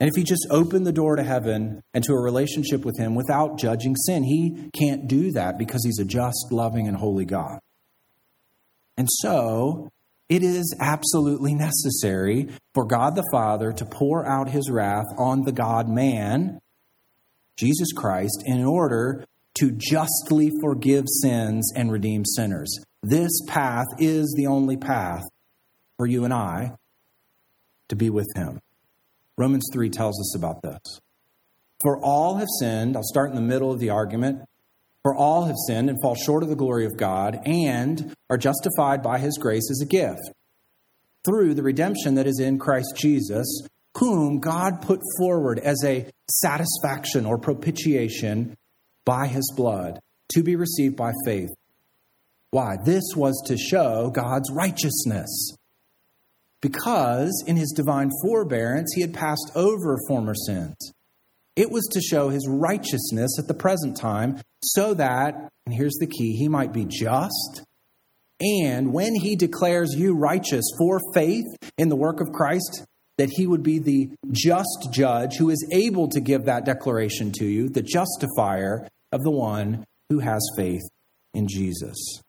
[0.02, 3.14] And if he just opened the door to heaven and to a relationship with him
[3.14, 7.60] without judging sin, he can't do that because he's a just, loving, and holy God.
[8.98, 9.92] And so,
[10.28, 15.52] it is absolutely necessary for God the Father to pour out his wrath on the
[15.52, 16.60] God man,
[17.56, 19.24] Jesus Christ, in order
[19.60, 22.76] to justly forgive sins and redeem sinners.
[23.04, 25.26] This path is the only path
[25.98, 26.72] for you and I
[27.90, 28.62] to be with him.
[29.42, 31.00] Romans 3 tells us about this.
[31.82, 34.44] For all have sinned, I'll start in the middle of the argument.
[35.02, 39.02] For all have sinned and fall short of the glory of God and are justified
[39.02, 40.22] by his grace as a gift
[41.26, 43.66] through the redemption that is in Christ Jesus,
[43.98, 48.56] whom God put forward as a satisfaction or propitiation
[49.06, 50.00] by his blood
[50.34, 51.50] to be received by faith.
[52.52, 52.76] Why?
[52.86, 55.56] This was to show God's righteousness.
[56.62, 60.76] Because in his divine forbearance, he had passed over former sins.
[61.56, 66.08] It was to show his righteousness at the present time, so that, and here's the
[66.08, 67.64] key, he might be just.
[68.40, 71.46] And when he declares you righteous for faith
[71.78, 72.86] in the work of Christ,
[73.18, 77.46] that he would be the just judge who is able to give that declaration to
[77.46, 80.82] you, the justifier of the one who has faith
[81.34, 82.22] in Jesus.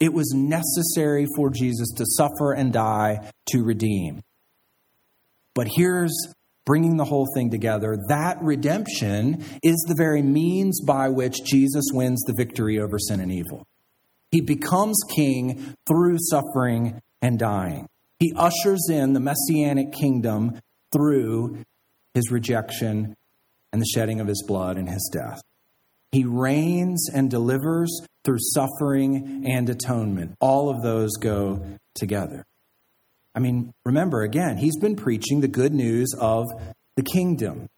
[0.00, 4.22] It was necessary for Jesus to suffer and die to redeem.
[5.54, 6.12] But here's
[6.64, 12.22] bringing the whole thing together, that redemption is the very means by which Jesus wins
[12.22, 13.66] the victory over sin and evil.
[14.30, 17.88] He becomes king through suffering and dying.
[18.20, 20.60] He ushers in the messianic kingdom
[20.92, 21.58] through
[22.14, 23.16] his rejection
[23.72, 25.40] and the shedding of his blood and his death.
[26.12, 30.34] He reigns and delivers through suffering and atonement.
[30.40, 32.44] All of those go together.
[33.34, 36.46] I mean, remember again, he's been preaching the good news of
[36.96, 37.68] the kingdom.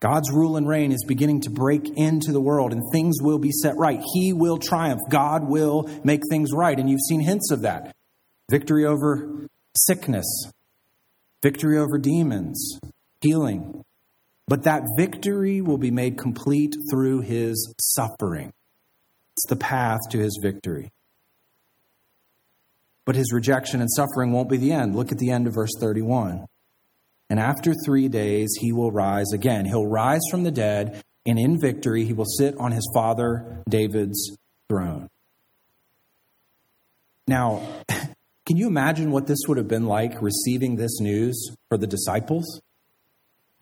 [0.00, 3.52] God's rule and reign is beginning to break into the world and things will be
[3.52, 4.00] set right.
[4.14, 5.00] He will triumph.
[5.08, 6.76] God will make things right.
[6.76, 7.94] And you've seen hints of that
[8.50, 10.50] victory over sickness,
[11.42, 12.80] victory over demons,
[13.20, 13.81] healing.
[14.48, 18.52] But that victory will be made complete through his suffering.
[19.36, 20.90] It's the path to his victory.
[23.04, 24.94] But his rejection and suffering won't be the end.
[24.94, 26.46] Look at the end of verse 31.
[27.30, 29.64] And after three days, he will rise again.
[29.64, 34.36] He'll rise from the dead, and in victory, he will sit on his father David's
[34.68, 35.08] throne.
[37.26, 41.86] Now, can you imagine what this would have been like receiving this news for the
[41.86, 42.60] disciples?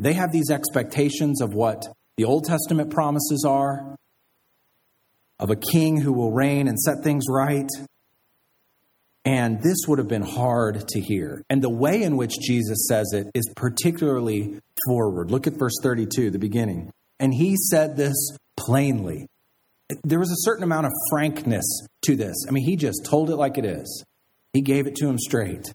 [0.01, 1.87] They have these expectations of what
[2.17, 3.97] the Old Testament promises are,
[5.39, 7.69] of a king who will reign and set things right.
[9.25, 11.43] And this would have been hard to hear.
[11.51, 15.31] And the way in which Jesus says it is particularly forward.
[15.31, 16.91] Look at verse 32, the beginning.
[17.19, 18.17] And he said this
[18.57, 19.27] plainly
[20.05, 21.65] there was a certain amount of frankness
[22.03, 22.37] to this.
[22.49, 24.05] I mean, he just told it like it is,
[24.53, 25.73] he gave it to him straight.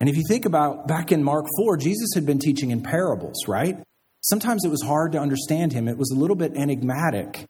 [0.00, 3.48] And if you think about back in Mark 4, Jesus had been teaching in parables,
[3.48, 3.78] right?
[4.20, 7.46] Sometimes it was hard to understand him, it was a little bit enigmatic.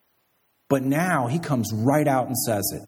[0.69, 2.83] But now he comes right out and says it.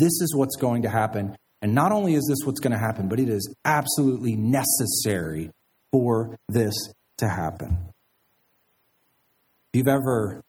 [0.00, 1.36] This is what's going to happen.
[1.62, 5.50] And not only is this what's going to happen, but it is absolutely necessary
[5.92, 6.74] for this
[7.18, 7.76] to happen.
[9.72, 10.42] If you've ever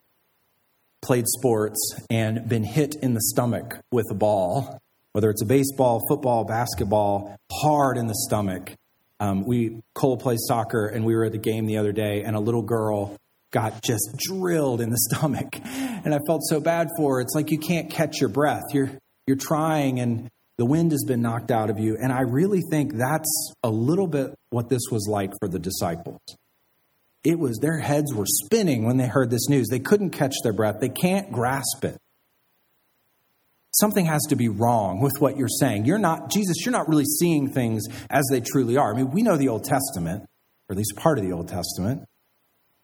[1.02, 4.80] played sports and been hit in the stomach with a ball,
[5.13, 8.74] whether it's a baseball, football, basketball, hard in the stomach.
[9.19, 12.36] Um, we Cole plays soccer, and we were at the game the other day, and
[12.36, 13.15] a little girl
[13.52, 17.21] got just drilled in the stomach, and I felt so bad for her.
[17.21, 18.63] It's like you can't catch your breath.
[18.74, 18.91] You're
[19.28, 21.97] you're trying, and the wind has been knocked out of you.
[22.02, 26.19] And I really think that's a little bit what this was like for the disciples.
[27.24, 29.67] It was their heads were spinning when they heard this news.
[29.69, 30.80] They couldn't catch their breath.
[30.80, 31.97] They can't grasp it
[33.74, 35.86] something has to be wrong with what you're saying.
[35.86, 38.94] You're not, Jesus, you're not really seeing things as they truly are.
[38.94, 40.24] I mean, we know the Old Testament,
[40.70, 42.04] or at least part of the Old Testament.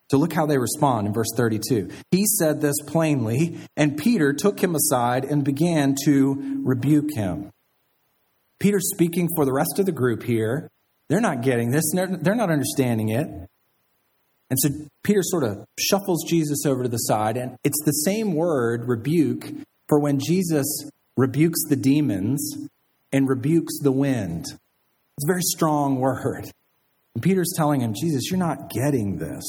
[0.09, 1.89] So look how they respond in verse 32.
[2.11, 7.51] He said this plainly, and Peter took him aside and began to rebuke him.
[8.59, 10.69] Peter's speaking for the rest of the group here.
[11.09, 13.27] They're not getting this, they're not understanding it.
[14.49, 14.69] And so
[15.03, 19.45] Peter sort of shuffles Jesus over to the side, and it's the same word, rebuke,
[19.87, 22.69] for when Jesus rebukes the demons
[23.11, 26.45] and rebukes the wind, it's a very strong word.
[27.15, 29.43] And Peter's telling him, Jesus, you're not getting this.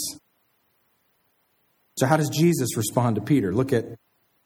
[1.99, 3.53] So, how does Jesus respond to Peter?
[3.53, 3.85] Look at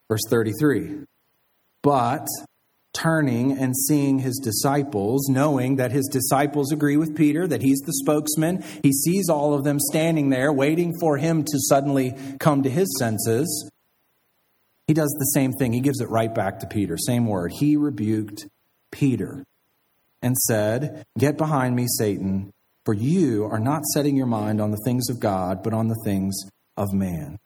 [0.08, 1.04] verse 33.
[1.82, 2.26] But
[2.94, 7.92] turning and seeing his disciples, knowing that his disciples agree with Peter, that he's the
[7.92, 12.70] spokesman, he sees all of them standing there waiting for him to suddenly come to
[12.70, 13.70] his senses.
[14.86, 15.72] He does the same thing.
[15.72, 16.96] He gives it right back to Peter.
[16.98, 17.52] Same word.
[17.52, 18.46] He rebuked
[18.90, 19.44] Peter
[20.20, 22.52] and said, Get behind me, Satan,
[22.84, 26.00] for you are not setting your mind on the things of God, but on the
[26.04, 26.34] things
[26.76, 27.38] of man.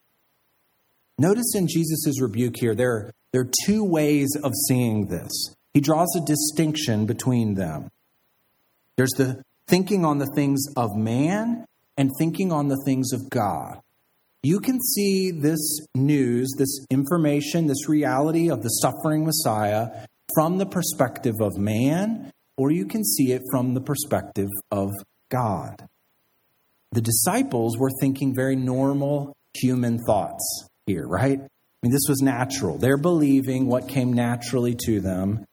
[1.18, 5.54] Notice in Jesus' rebuke here, there, there are two ways of seeing this.
[5.72, 7.90] He draws a distinction between them.
[8.96, 13.80] There's the thinking on the things of man and thinking on the things of God.
[14.48, 20.06] You can see this news, this information, this reality of the suffering Messiah
[20.36, 24.92] from the perspective of man, or you can see it from the perspective of
[25.32, 25.88] God.
[26.92, 31.40] The disciples were thinking very normal human thoughts here, right?
[31.40, 32.78] I mean, this was natural.
[32.78, 35.44] They're believing what came naturally to them,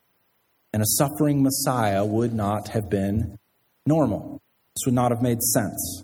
[0.72, 3.40] and a suffering Messiah would not have been
[3.88, 4.40] normal.
[4.76, 6.04] This would not have made sense.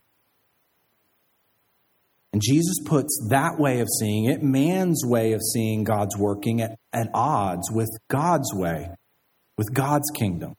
[2.31, 6.77] And Jesus puts that way of seeing it, man's way of seeing God's working, at,
[6.93, 8.89] at odds with God's way,
[9.57, 10.55] with God's kingdom.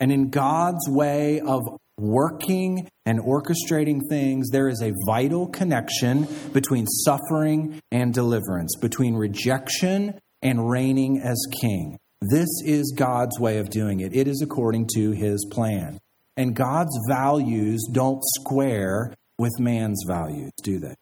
[0.00, 1.62] And in God's way of
[1.96, 10.20] working and orchestrating things, there is a vital connection between suffering and deliverance, between rejection
[10.42, 11.96] and reigning as king.
[12.20, 14.14] This is God's way of doing it.
[14.14, 15.98] It is according to his plan.
[16.36, 20.94] And God's values don't square with man's values, do they?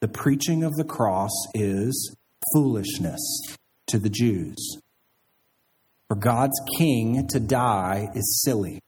[0.00, 2.16] The preaching of the cross is
[2.54, 3.20] foolishness
[3.86, 4.78] to the Jews.
[6.08, 8.80] For God's king to die is silly.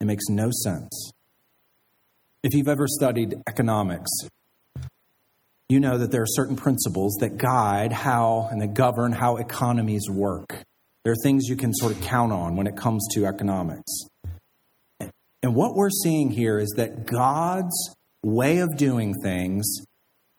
[0.00, 1.12] It makes no sense.
[2.42, 4.10] If you've ever studied economics,
[5.68, 10.08] you know that there are certain principles that guide how and that govern how economies
[10.10, 10.64] work.
[11.04, 14.06] There are things you can sort of count on when it comes to economics.
[15.42, 19.66] And what we're seeing here is that God's way of doing things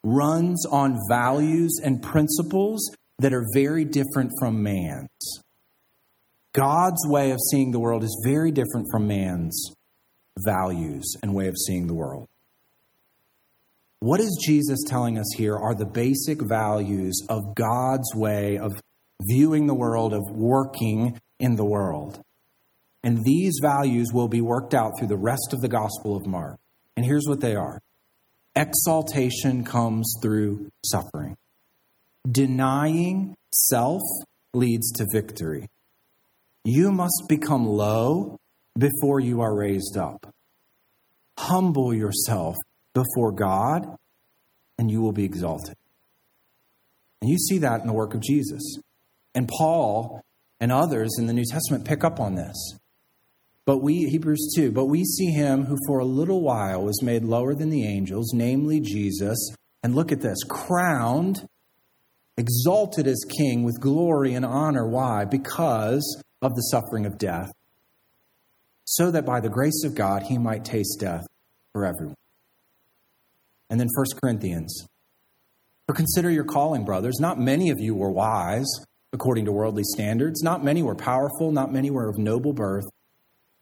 [0.04, 5.42] runs on values and principles that are very different from man's.
[6.54, 9.74] God's way of seeing the world is very different from man's
[10.46, 12.28] values and way of seeing the world.
[14.00, 18.72] What is Jesus telling us here are the basic values of God's way of
[19.22, 22.20] viewing the world, of working in the world.
[23.04, 26.60] And these values will be worked out through the rest of the Gospel of Mark.
[26.96, 27.82] And here's what they are
[28.56, 31.38] exaltation comes through suffering,
[32.30, 34.02] denying self
[34.54, 35.68] leads to victory.
[36.64, 38.40] You must become low
[38.78, 40.34] before you are raised up.
[41.38, 42.56] Humble yourself
[42.94, 43.96] before God,
[44.78, 45.76] and you will be exalted.
[47.22, 48.78] And you see that in the work of Jesus.
[49.34, 50.22] And Paul
[50.60, 52.78] and others in the New Testament pick up on this.
[53.66, 57.24] But we, Hebrews 2, but we see him who for a little while was made
[57.24, 59.38] lower than the angels, namely Jesus,
[59.84, 61.48] and look at this, crowned
[62.38, 64.88] exalted as king with glory and honor.
[64.88, 65.26] Why?
[65.26, 67.52] Because of the suffering of death,
[68.84, 71.26] so that by the grace of God he might taste death
[71.72, 72.16] for everyone.
[73.70, 74.86] And then 1 Corinthians.
[75.88, 77.20] For consider your calling, brothers.
[77.20, 78.70] Not many of you were wise
[79.14, 80.42] according to worldly standards.
[80.42, 81.52] Not many were powerful.
[81.52, 82.86] Not many were of noble birth.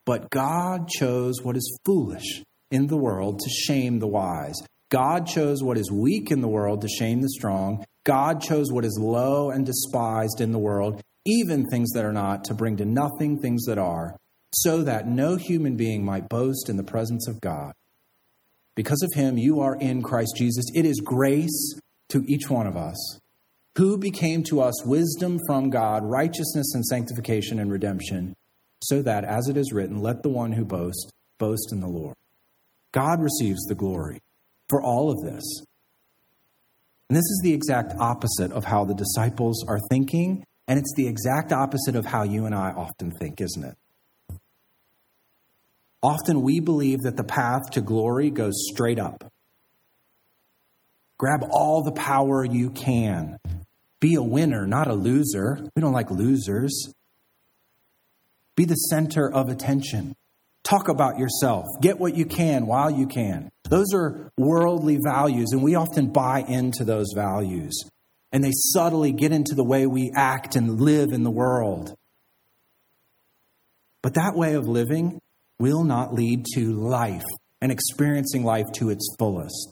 [0.09, 2.41] But God chose what is foolish
[2.71, 4.55] in the world to shame the wise.
[4.89, 7.85] God chose what is weak in the world to shame the strong.
[8.07, 12.43] God chose what is low and despised in the world, even things that are not,
[12.45, 14.17] to bring to nothing things that are,
[14.51, 17.73] so that no human being might boast in the presence of God.
[18.75, 20.65] Because of him, you are in Christ Jesus.
[20.73, 21.79] It is grace
[22.09, 23.19] to each one of us,
[23.77, 28.33] who became to us wisdom from God, righteousness and sanctification and redemption,
[28.81, 32.15] so that, as it is written, let the one who boasts boast in the Lord.
[32.91, 34.19] God receives the glory
[34.67, 35.43] for all of this.
[37.09, 41.07] And this is the exact opposite of how the disciples are thinking, and it's the
[41.07, 43.75] exact opposite of how you and I often think, isn't it?
[46.01, 49.31] Often we believe that the path to glory goes straight up.
[51.17, 53.37] Grab all the power you can.
[53.99, 55.59] Be a winner, not a loser.
[55.75, 56.93] We don't like losers.
[58.59, 60.13] Be the center of attention.
[60.65, 61.63] Talk about yourself.
[61.81, 63.47] Get what you can while you can.
[63.69, 67.89] Those are worldly values, and we often buy into those values.
[68.33, 71.95] And they subtly get into the way we act and live in the world.
[74.03, 75.21] But that way of living
[75.57, 77.23] will not lead to life
[77.61, 79.71] and experiencing life to its fullest.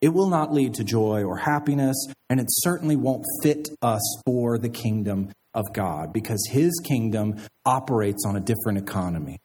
[0.00, 4.58] It will not lead to joy or happiness, and it certainly won't fit us for
[4.58, 9.40] the kingdom of God because His kingdom operates on a different economy.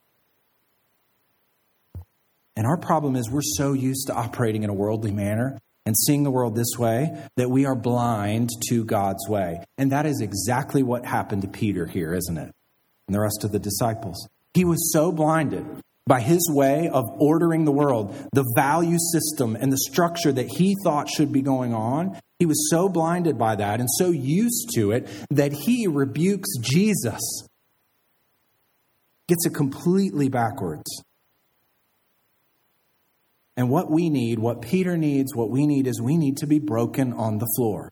[2.56, 6.24] And our problem is we're so used to operating in a worldly manner and seeing
[6.24, 9.64] the world this way that we are blind to God's way.
[9.78, 12.54] And that is exactly what happened to Peter here, isn't it?
[13.08, 14.28] And the rest of the disciples.
[14.54, 15.66] He was so blinded
[16.10, 20.76] by his way of ordering the world, the value system and the structure that he
[20.84, 22.20] thought should be going on.
[22.40, 27.22] He was so blinded by that and so used to it that he rebukes Jesus.
[29.28, 31.04] Gets it completely backwards.
[33.56, 36.58] And what we need, what Peter needs, what we need is we need to be
[36.58, 37.92] broken on the floor.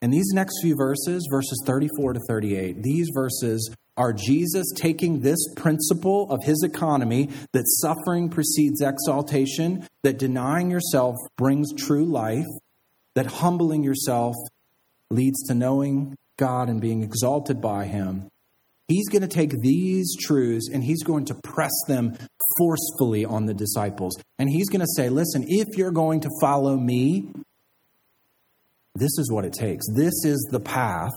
[0.00, 5.40] And these next few verses, verses 34 to 38, these verses are Jesus taking this
[5.56, 12.46] principle of his economy that suffering precedes exaltation, that denying yourself brings true life,
[13.14, 14.36] that humbling yourself
[15.10, 18.28] leads to knowing God and being exalted by him.
[18.86, 22.16] He's going to take these truths and he's going to press them
[22.56, 24.16] forcefully on the disciples.
[24.38, 27.28] And he's going to say, listen, if you're going to follow me,
[28.98, 29.86] this is what it takes.
[29.94, 31.12] This is the path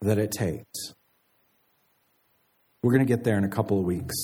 [0.00, 0.94] that it takes.
[2.82, 4.14] We're going to get there in a couple of weeks.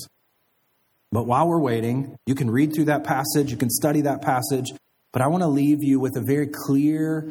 [1.11, 4.73] But while we're waiting, you can read through that passage, you can study that passage,
[5.13, 7.29] but I want to leave you with a very clear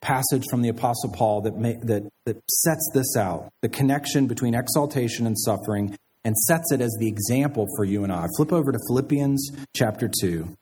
[0.00, 4.54] passage from the Apostle Paul that, may, that, that sets this out the connection between
[4.54, 8.26] exaltation and suffering and sets it as the example for you and I.
[8.36, 10.56] Flip over to Philippians chapter 2.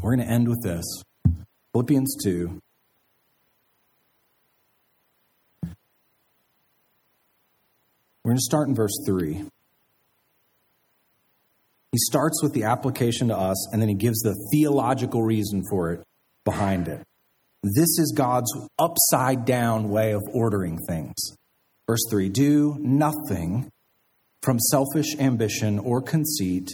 [0.00, 0.84] We're going to end with this
[1.74, 2.60] Philippians 2.
[8.22, 9.42] We're going to start in verse 3.
[11.90, 15.90] He starts with the application to us, and then he gives the theological reason for
[15.92, 16.04] it
[16.44, 17.02] behind it.
[17.64, 21.16] This is God's upside down way of ordering things.
[21.88, 23.68] Verse 3 Do nothing
[24.42, 26.70] from selfish ambition or conceit,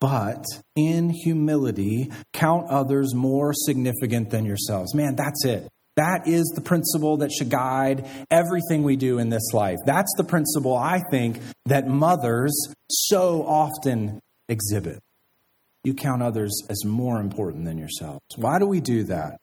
[0.00, 0.44] but
[0.74, 4.94] in humility count others more significant than yourselves.
[4.94, 5.68] Man, that's it.
[5.96, 9.78] That is the principle that should guide everything we do in this life.
[9.84, 12.52] That's the principle I think that mothers
[12.88, 15.00] so often exhibit.
[15.84, 18.20] You count others as more important than yourselves.
[18.36, 19.40] Why do we do that?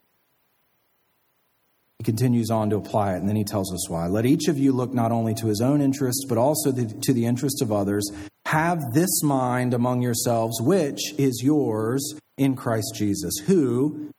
[1.99, 4.05] He continues on to apply it, and then he tells us why.
[4.05, 7.25] Let each of you look not only to his own interests, but also to the
[7.25, 8.07] interests of others.
[8.45, 14.11] Have this mind among yourselves, which is yours in Christ Jesus, who,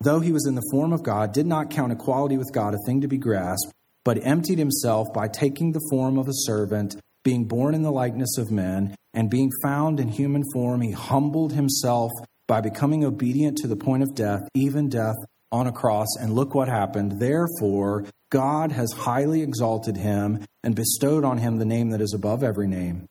[0.00, 2.78] though he was in the form of God, did not count equality with God a
[2.86, 3.72] thing to be grasped,
[4.04, 8.38] but emptied himself by taking the form of a servant, being born in the likeness
[8.38, 12.12] of men, and being found in human form, he humbled himself
[12.46, 15.16] by becoming obedient to the point of death, even death
[15.54, 17.20] on a cross, and look what happened.
[17.20, 22.42] Therefore, God has highly exalted him and bestowed on him the name that is above
[22.42, 23.06] every name,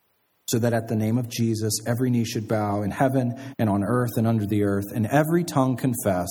[0.50, 3.82] so that at the name of Jesus every knee should bow in heaven and on
[3.82, 6.28] earth and under the earth, and every tongue confess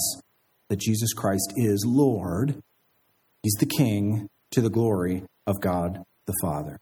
[0.68, 2.60] that Jesus Christ is Lord.
[3.42, 6.78] He's the King to the glory of God the Father.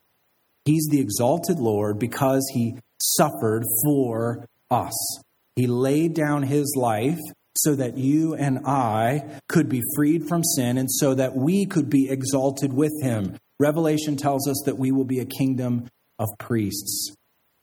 [0.65, 5.23] He's the exalted Lord because he suffered for us.
[5.55, 7.21] He laid down his life
[7.63, 11.91] so that you and I could be freed from sin and so that we could
[11.91, 13.37] be exalted with him.
[13.59, 15.89] Revelation tells us that we will be a kingdom
[16.19, 17.15] of priests,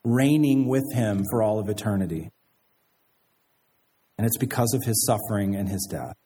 [0.04, 2.30] reigning with him for all of eternity.
[4.16, 6.16] And it's because of his suffering and his death.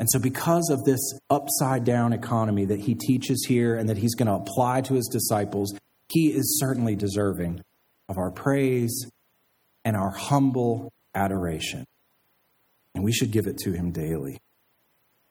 [0.00, 4.14] And so, because of this upside down economy that he teaches here and that he's
[4.14, 5.74] going to apply to his disciples,
[6.08, 7.62] he is certainly deserving
[8.08, 9.10] of our praise
[9.84, 11.84] and our humble adoration.
[12.94, 14.38] And we should give it to him daily.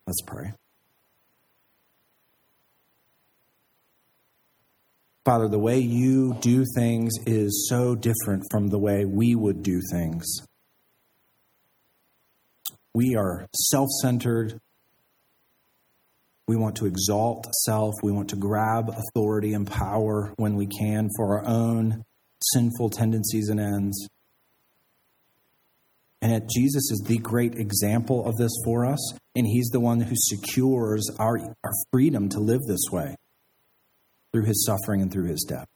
[0.05, 0.53] Let's pray.
[5.25, 9.81] Father, the way you do things is so different from the way we would do
[9.91, 10.25] things.
[12.93, 14.57] We are self centered.
[16.47, 17.93] We want to exalt self.
[18.01, 22.05] We want to grab authority and power when we can for our own
[22.53, 24.07] sinful tendencies and ends.
[26.21, 30.01] And yet, Jesus is the great example of this for us, and He's the one
[30.01, 33.15] who secures our, our freedom to live this way
[34.31, 35.67] through His suffering and through His death.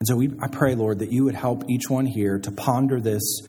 [0.00, 3.00] And so we, I pray, Lord, that you would help each one here to ponder
[3.00, 3.46] this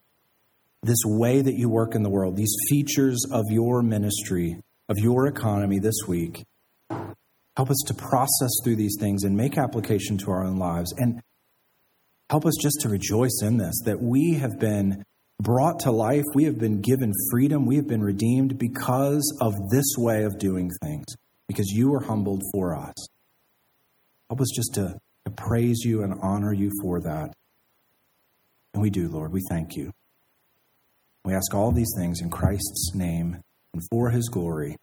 [0.83, 5.27] this way that you work in the world, these features of your ministry, of your
[5.27, 6.45] economy this week.
[6.89, 10.93] Help us to process through these things and make application to our own lives.
[10.97, 11.21] And
[12.29, 15.03] help us just to rejoice in this that we have been
[15.41, 19.95] brought to life, we have been given freedom, we have been redeemed because of this
[19.97, 21.05] way of doing things,
[21.47, 22.95] because you were humbled for us.
[24.29, 27.33] Help us just to, to praise you and honor you for that.
[28.73, 29.31] And we do, Lord.
[29.31, 29.91] We thank you.
[31.23, 33.37] We ask all these things in Christ's name
[33.73, 34.75] and for his glory.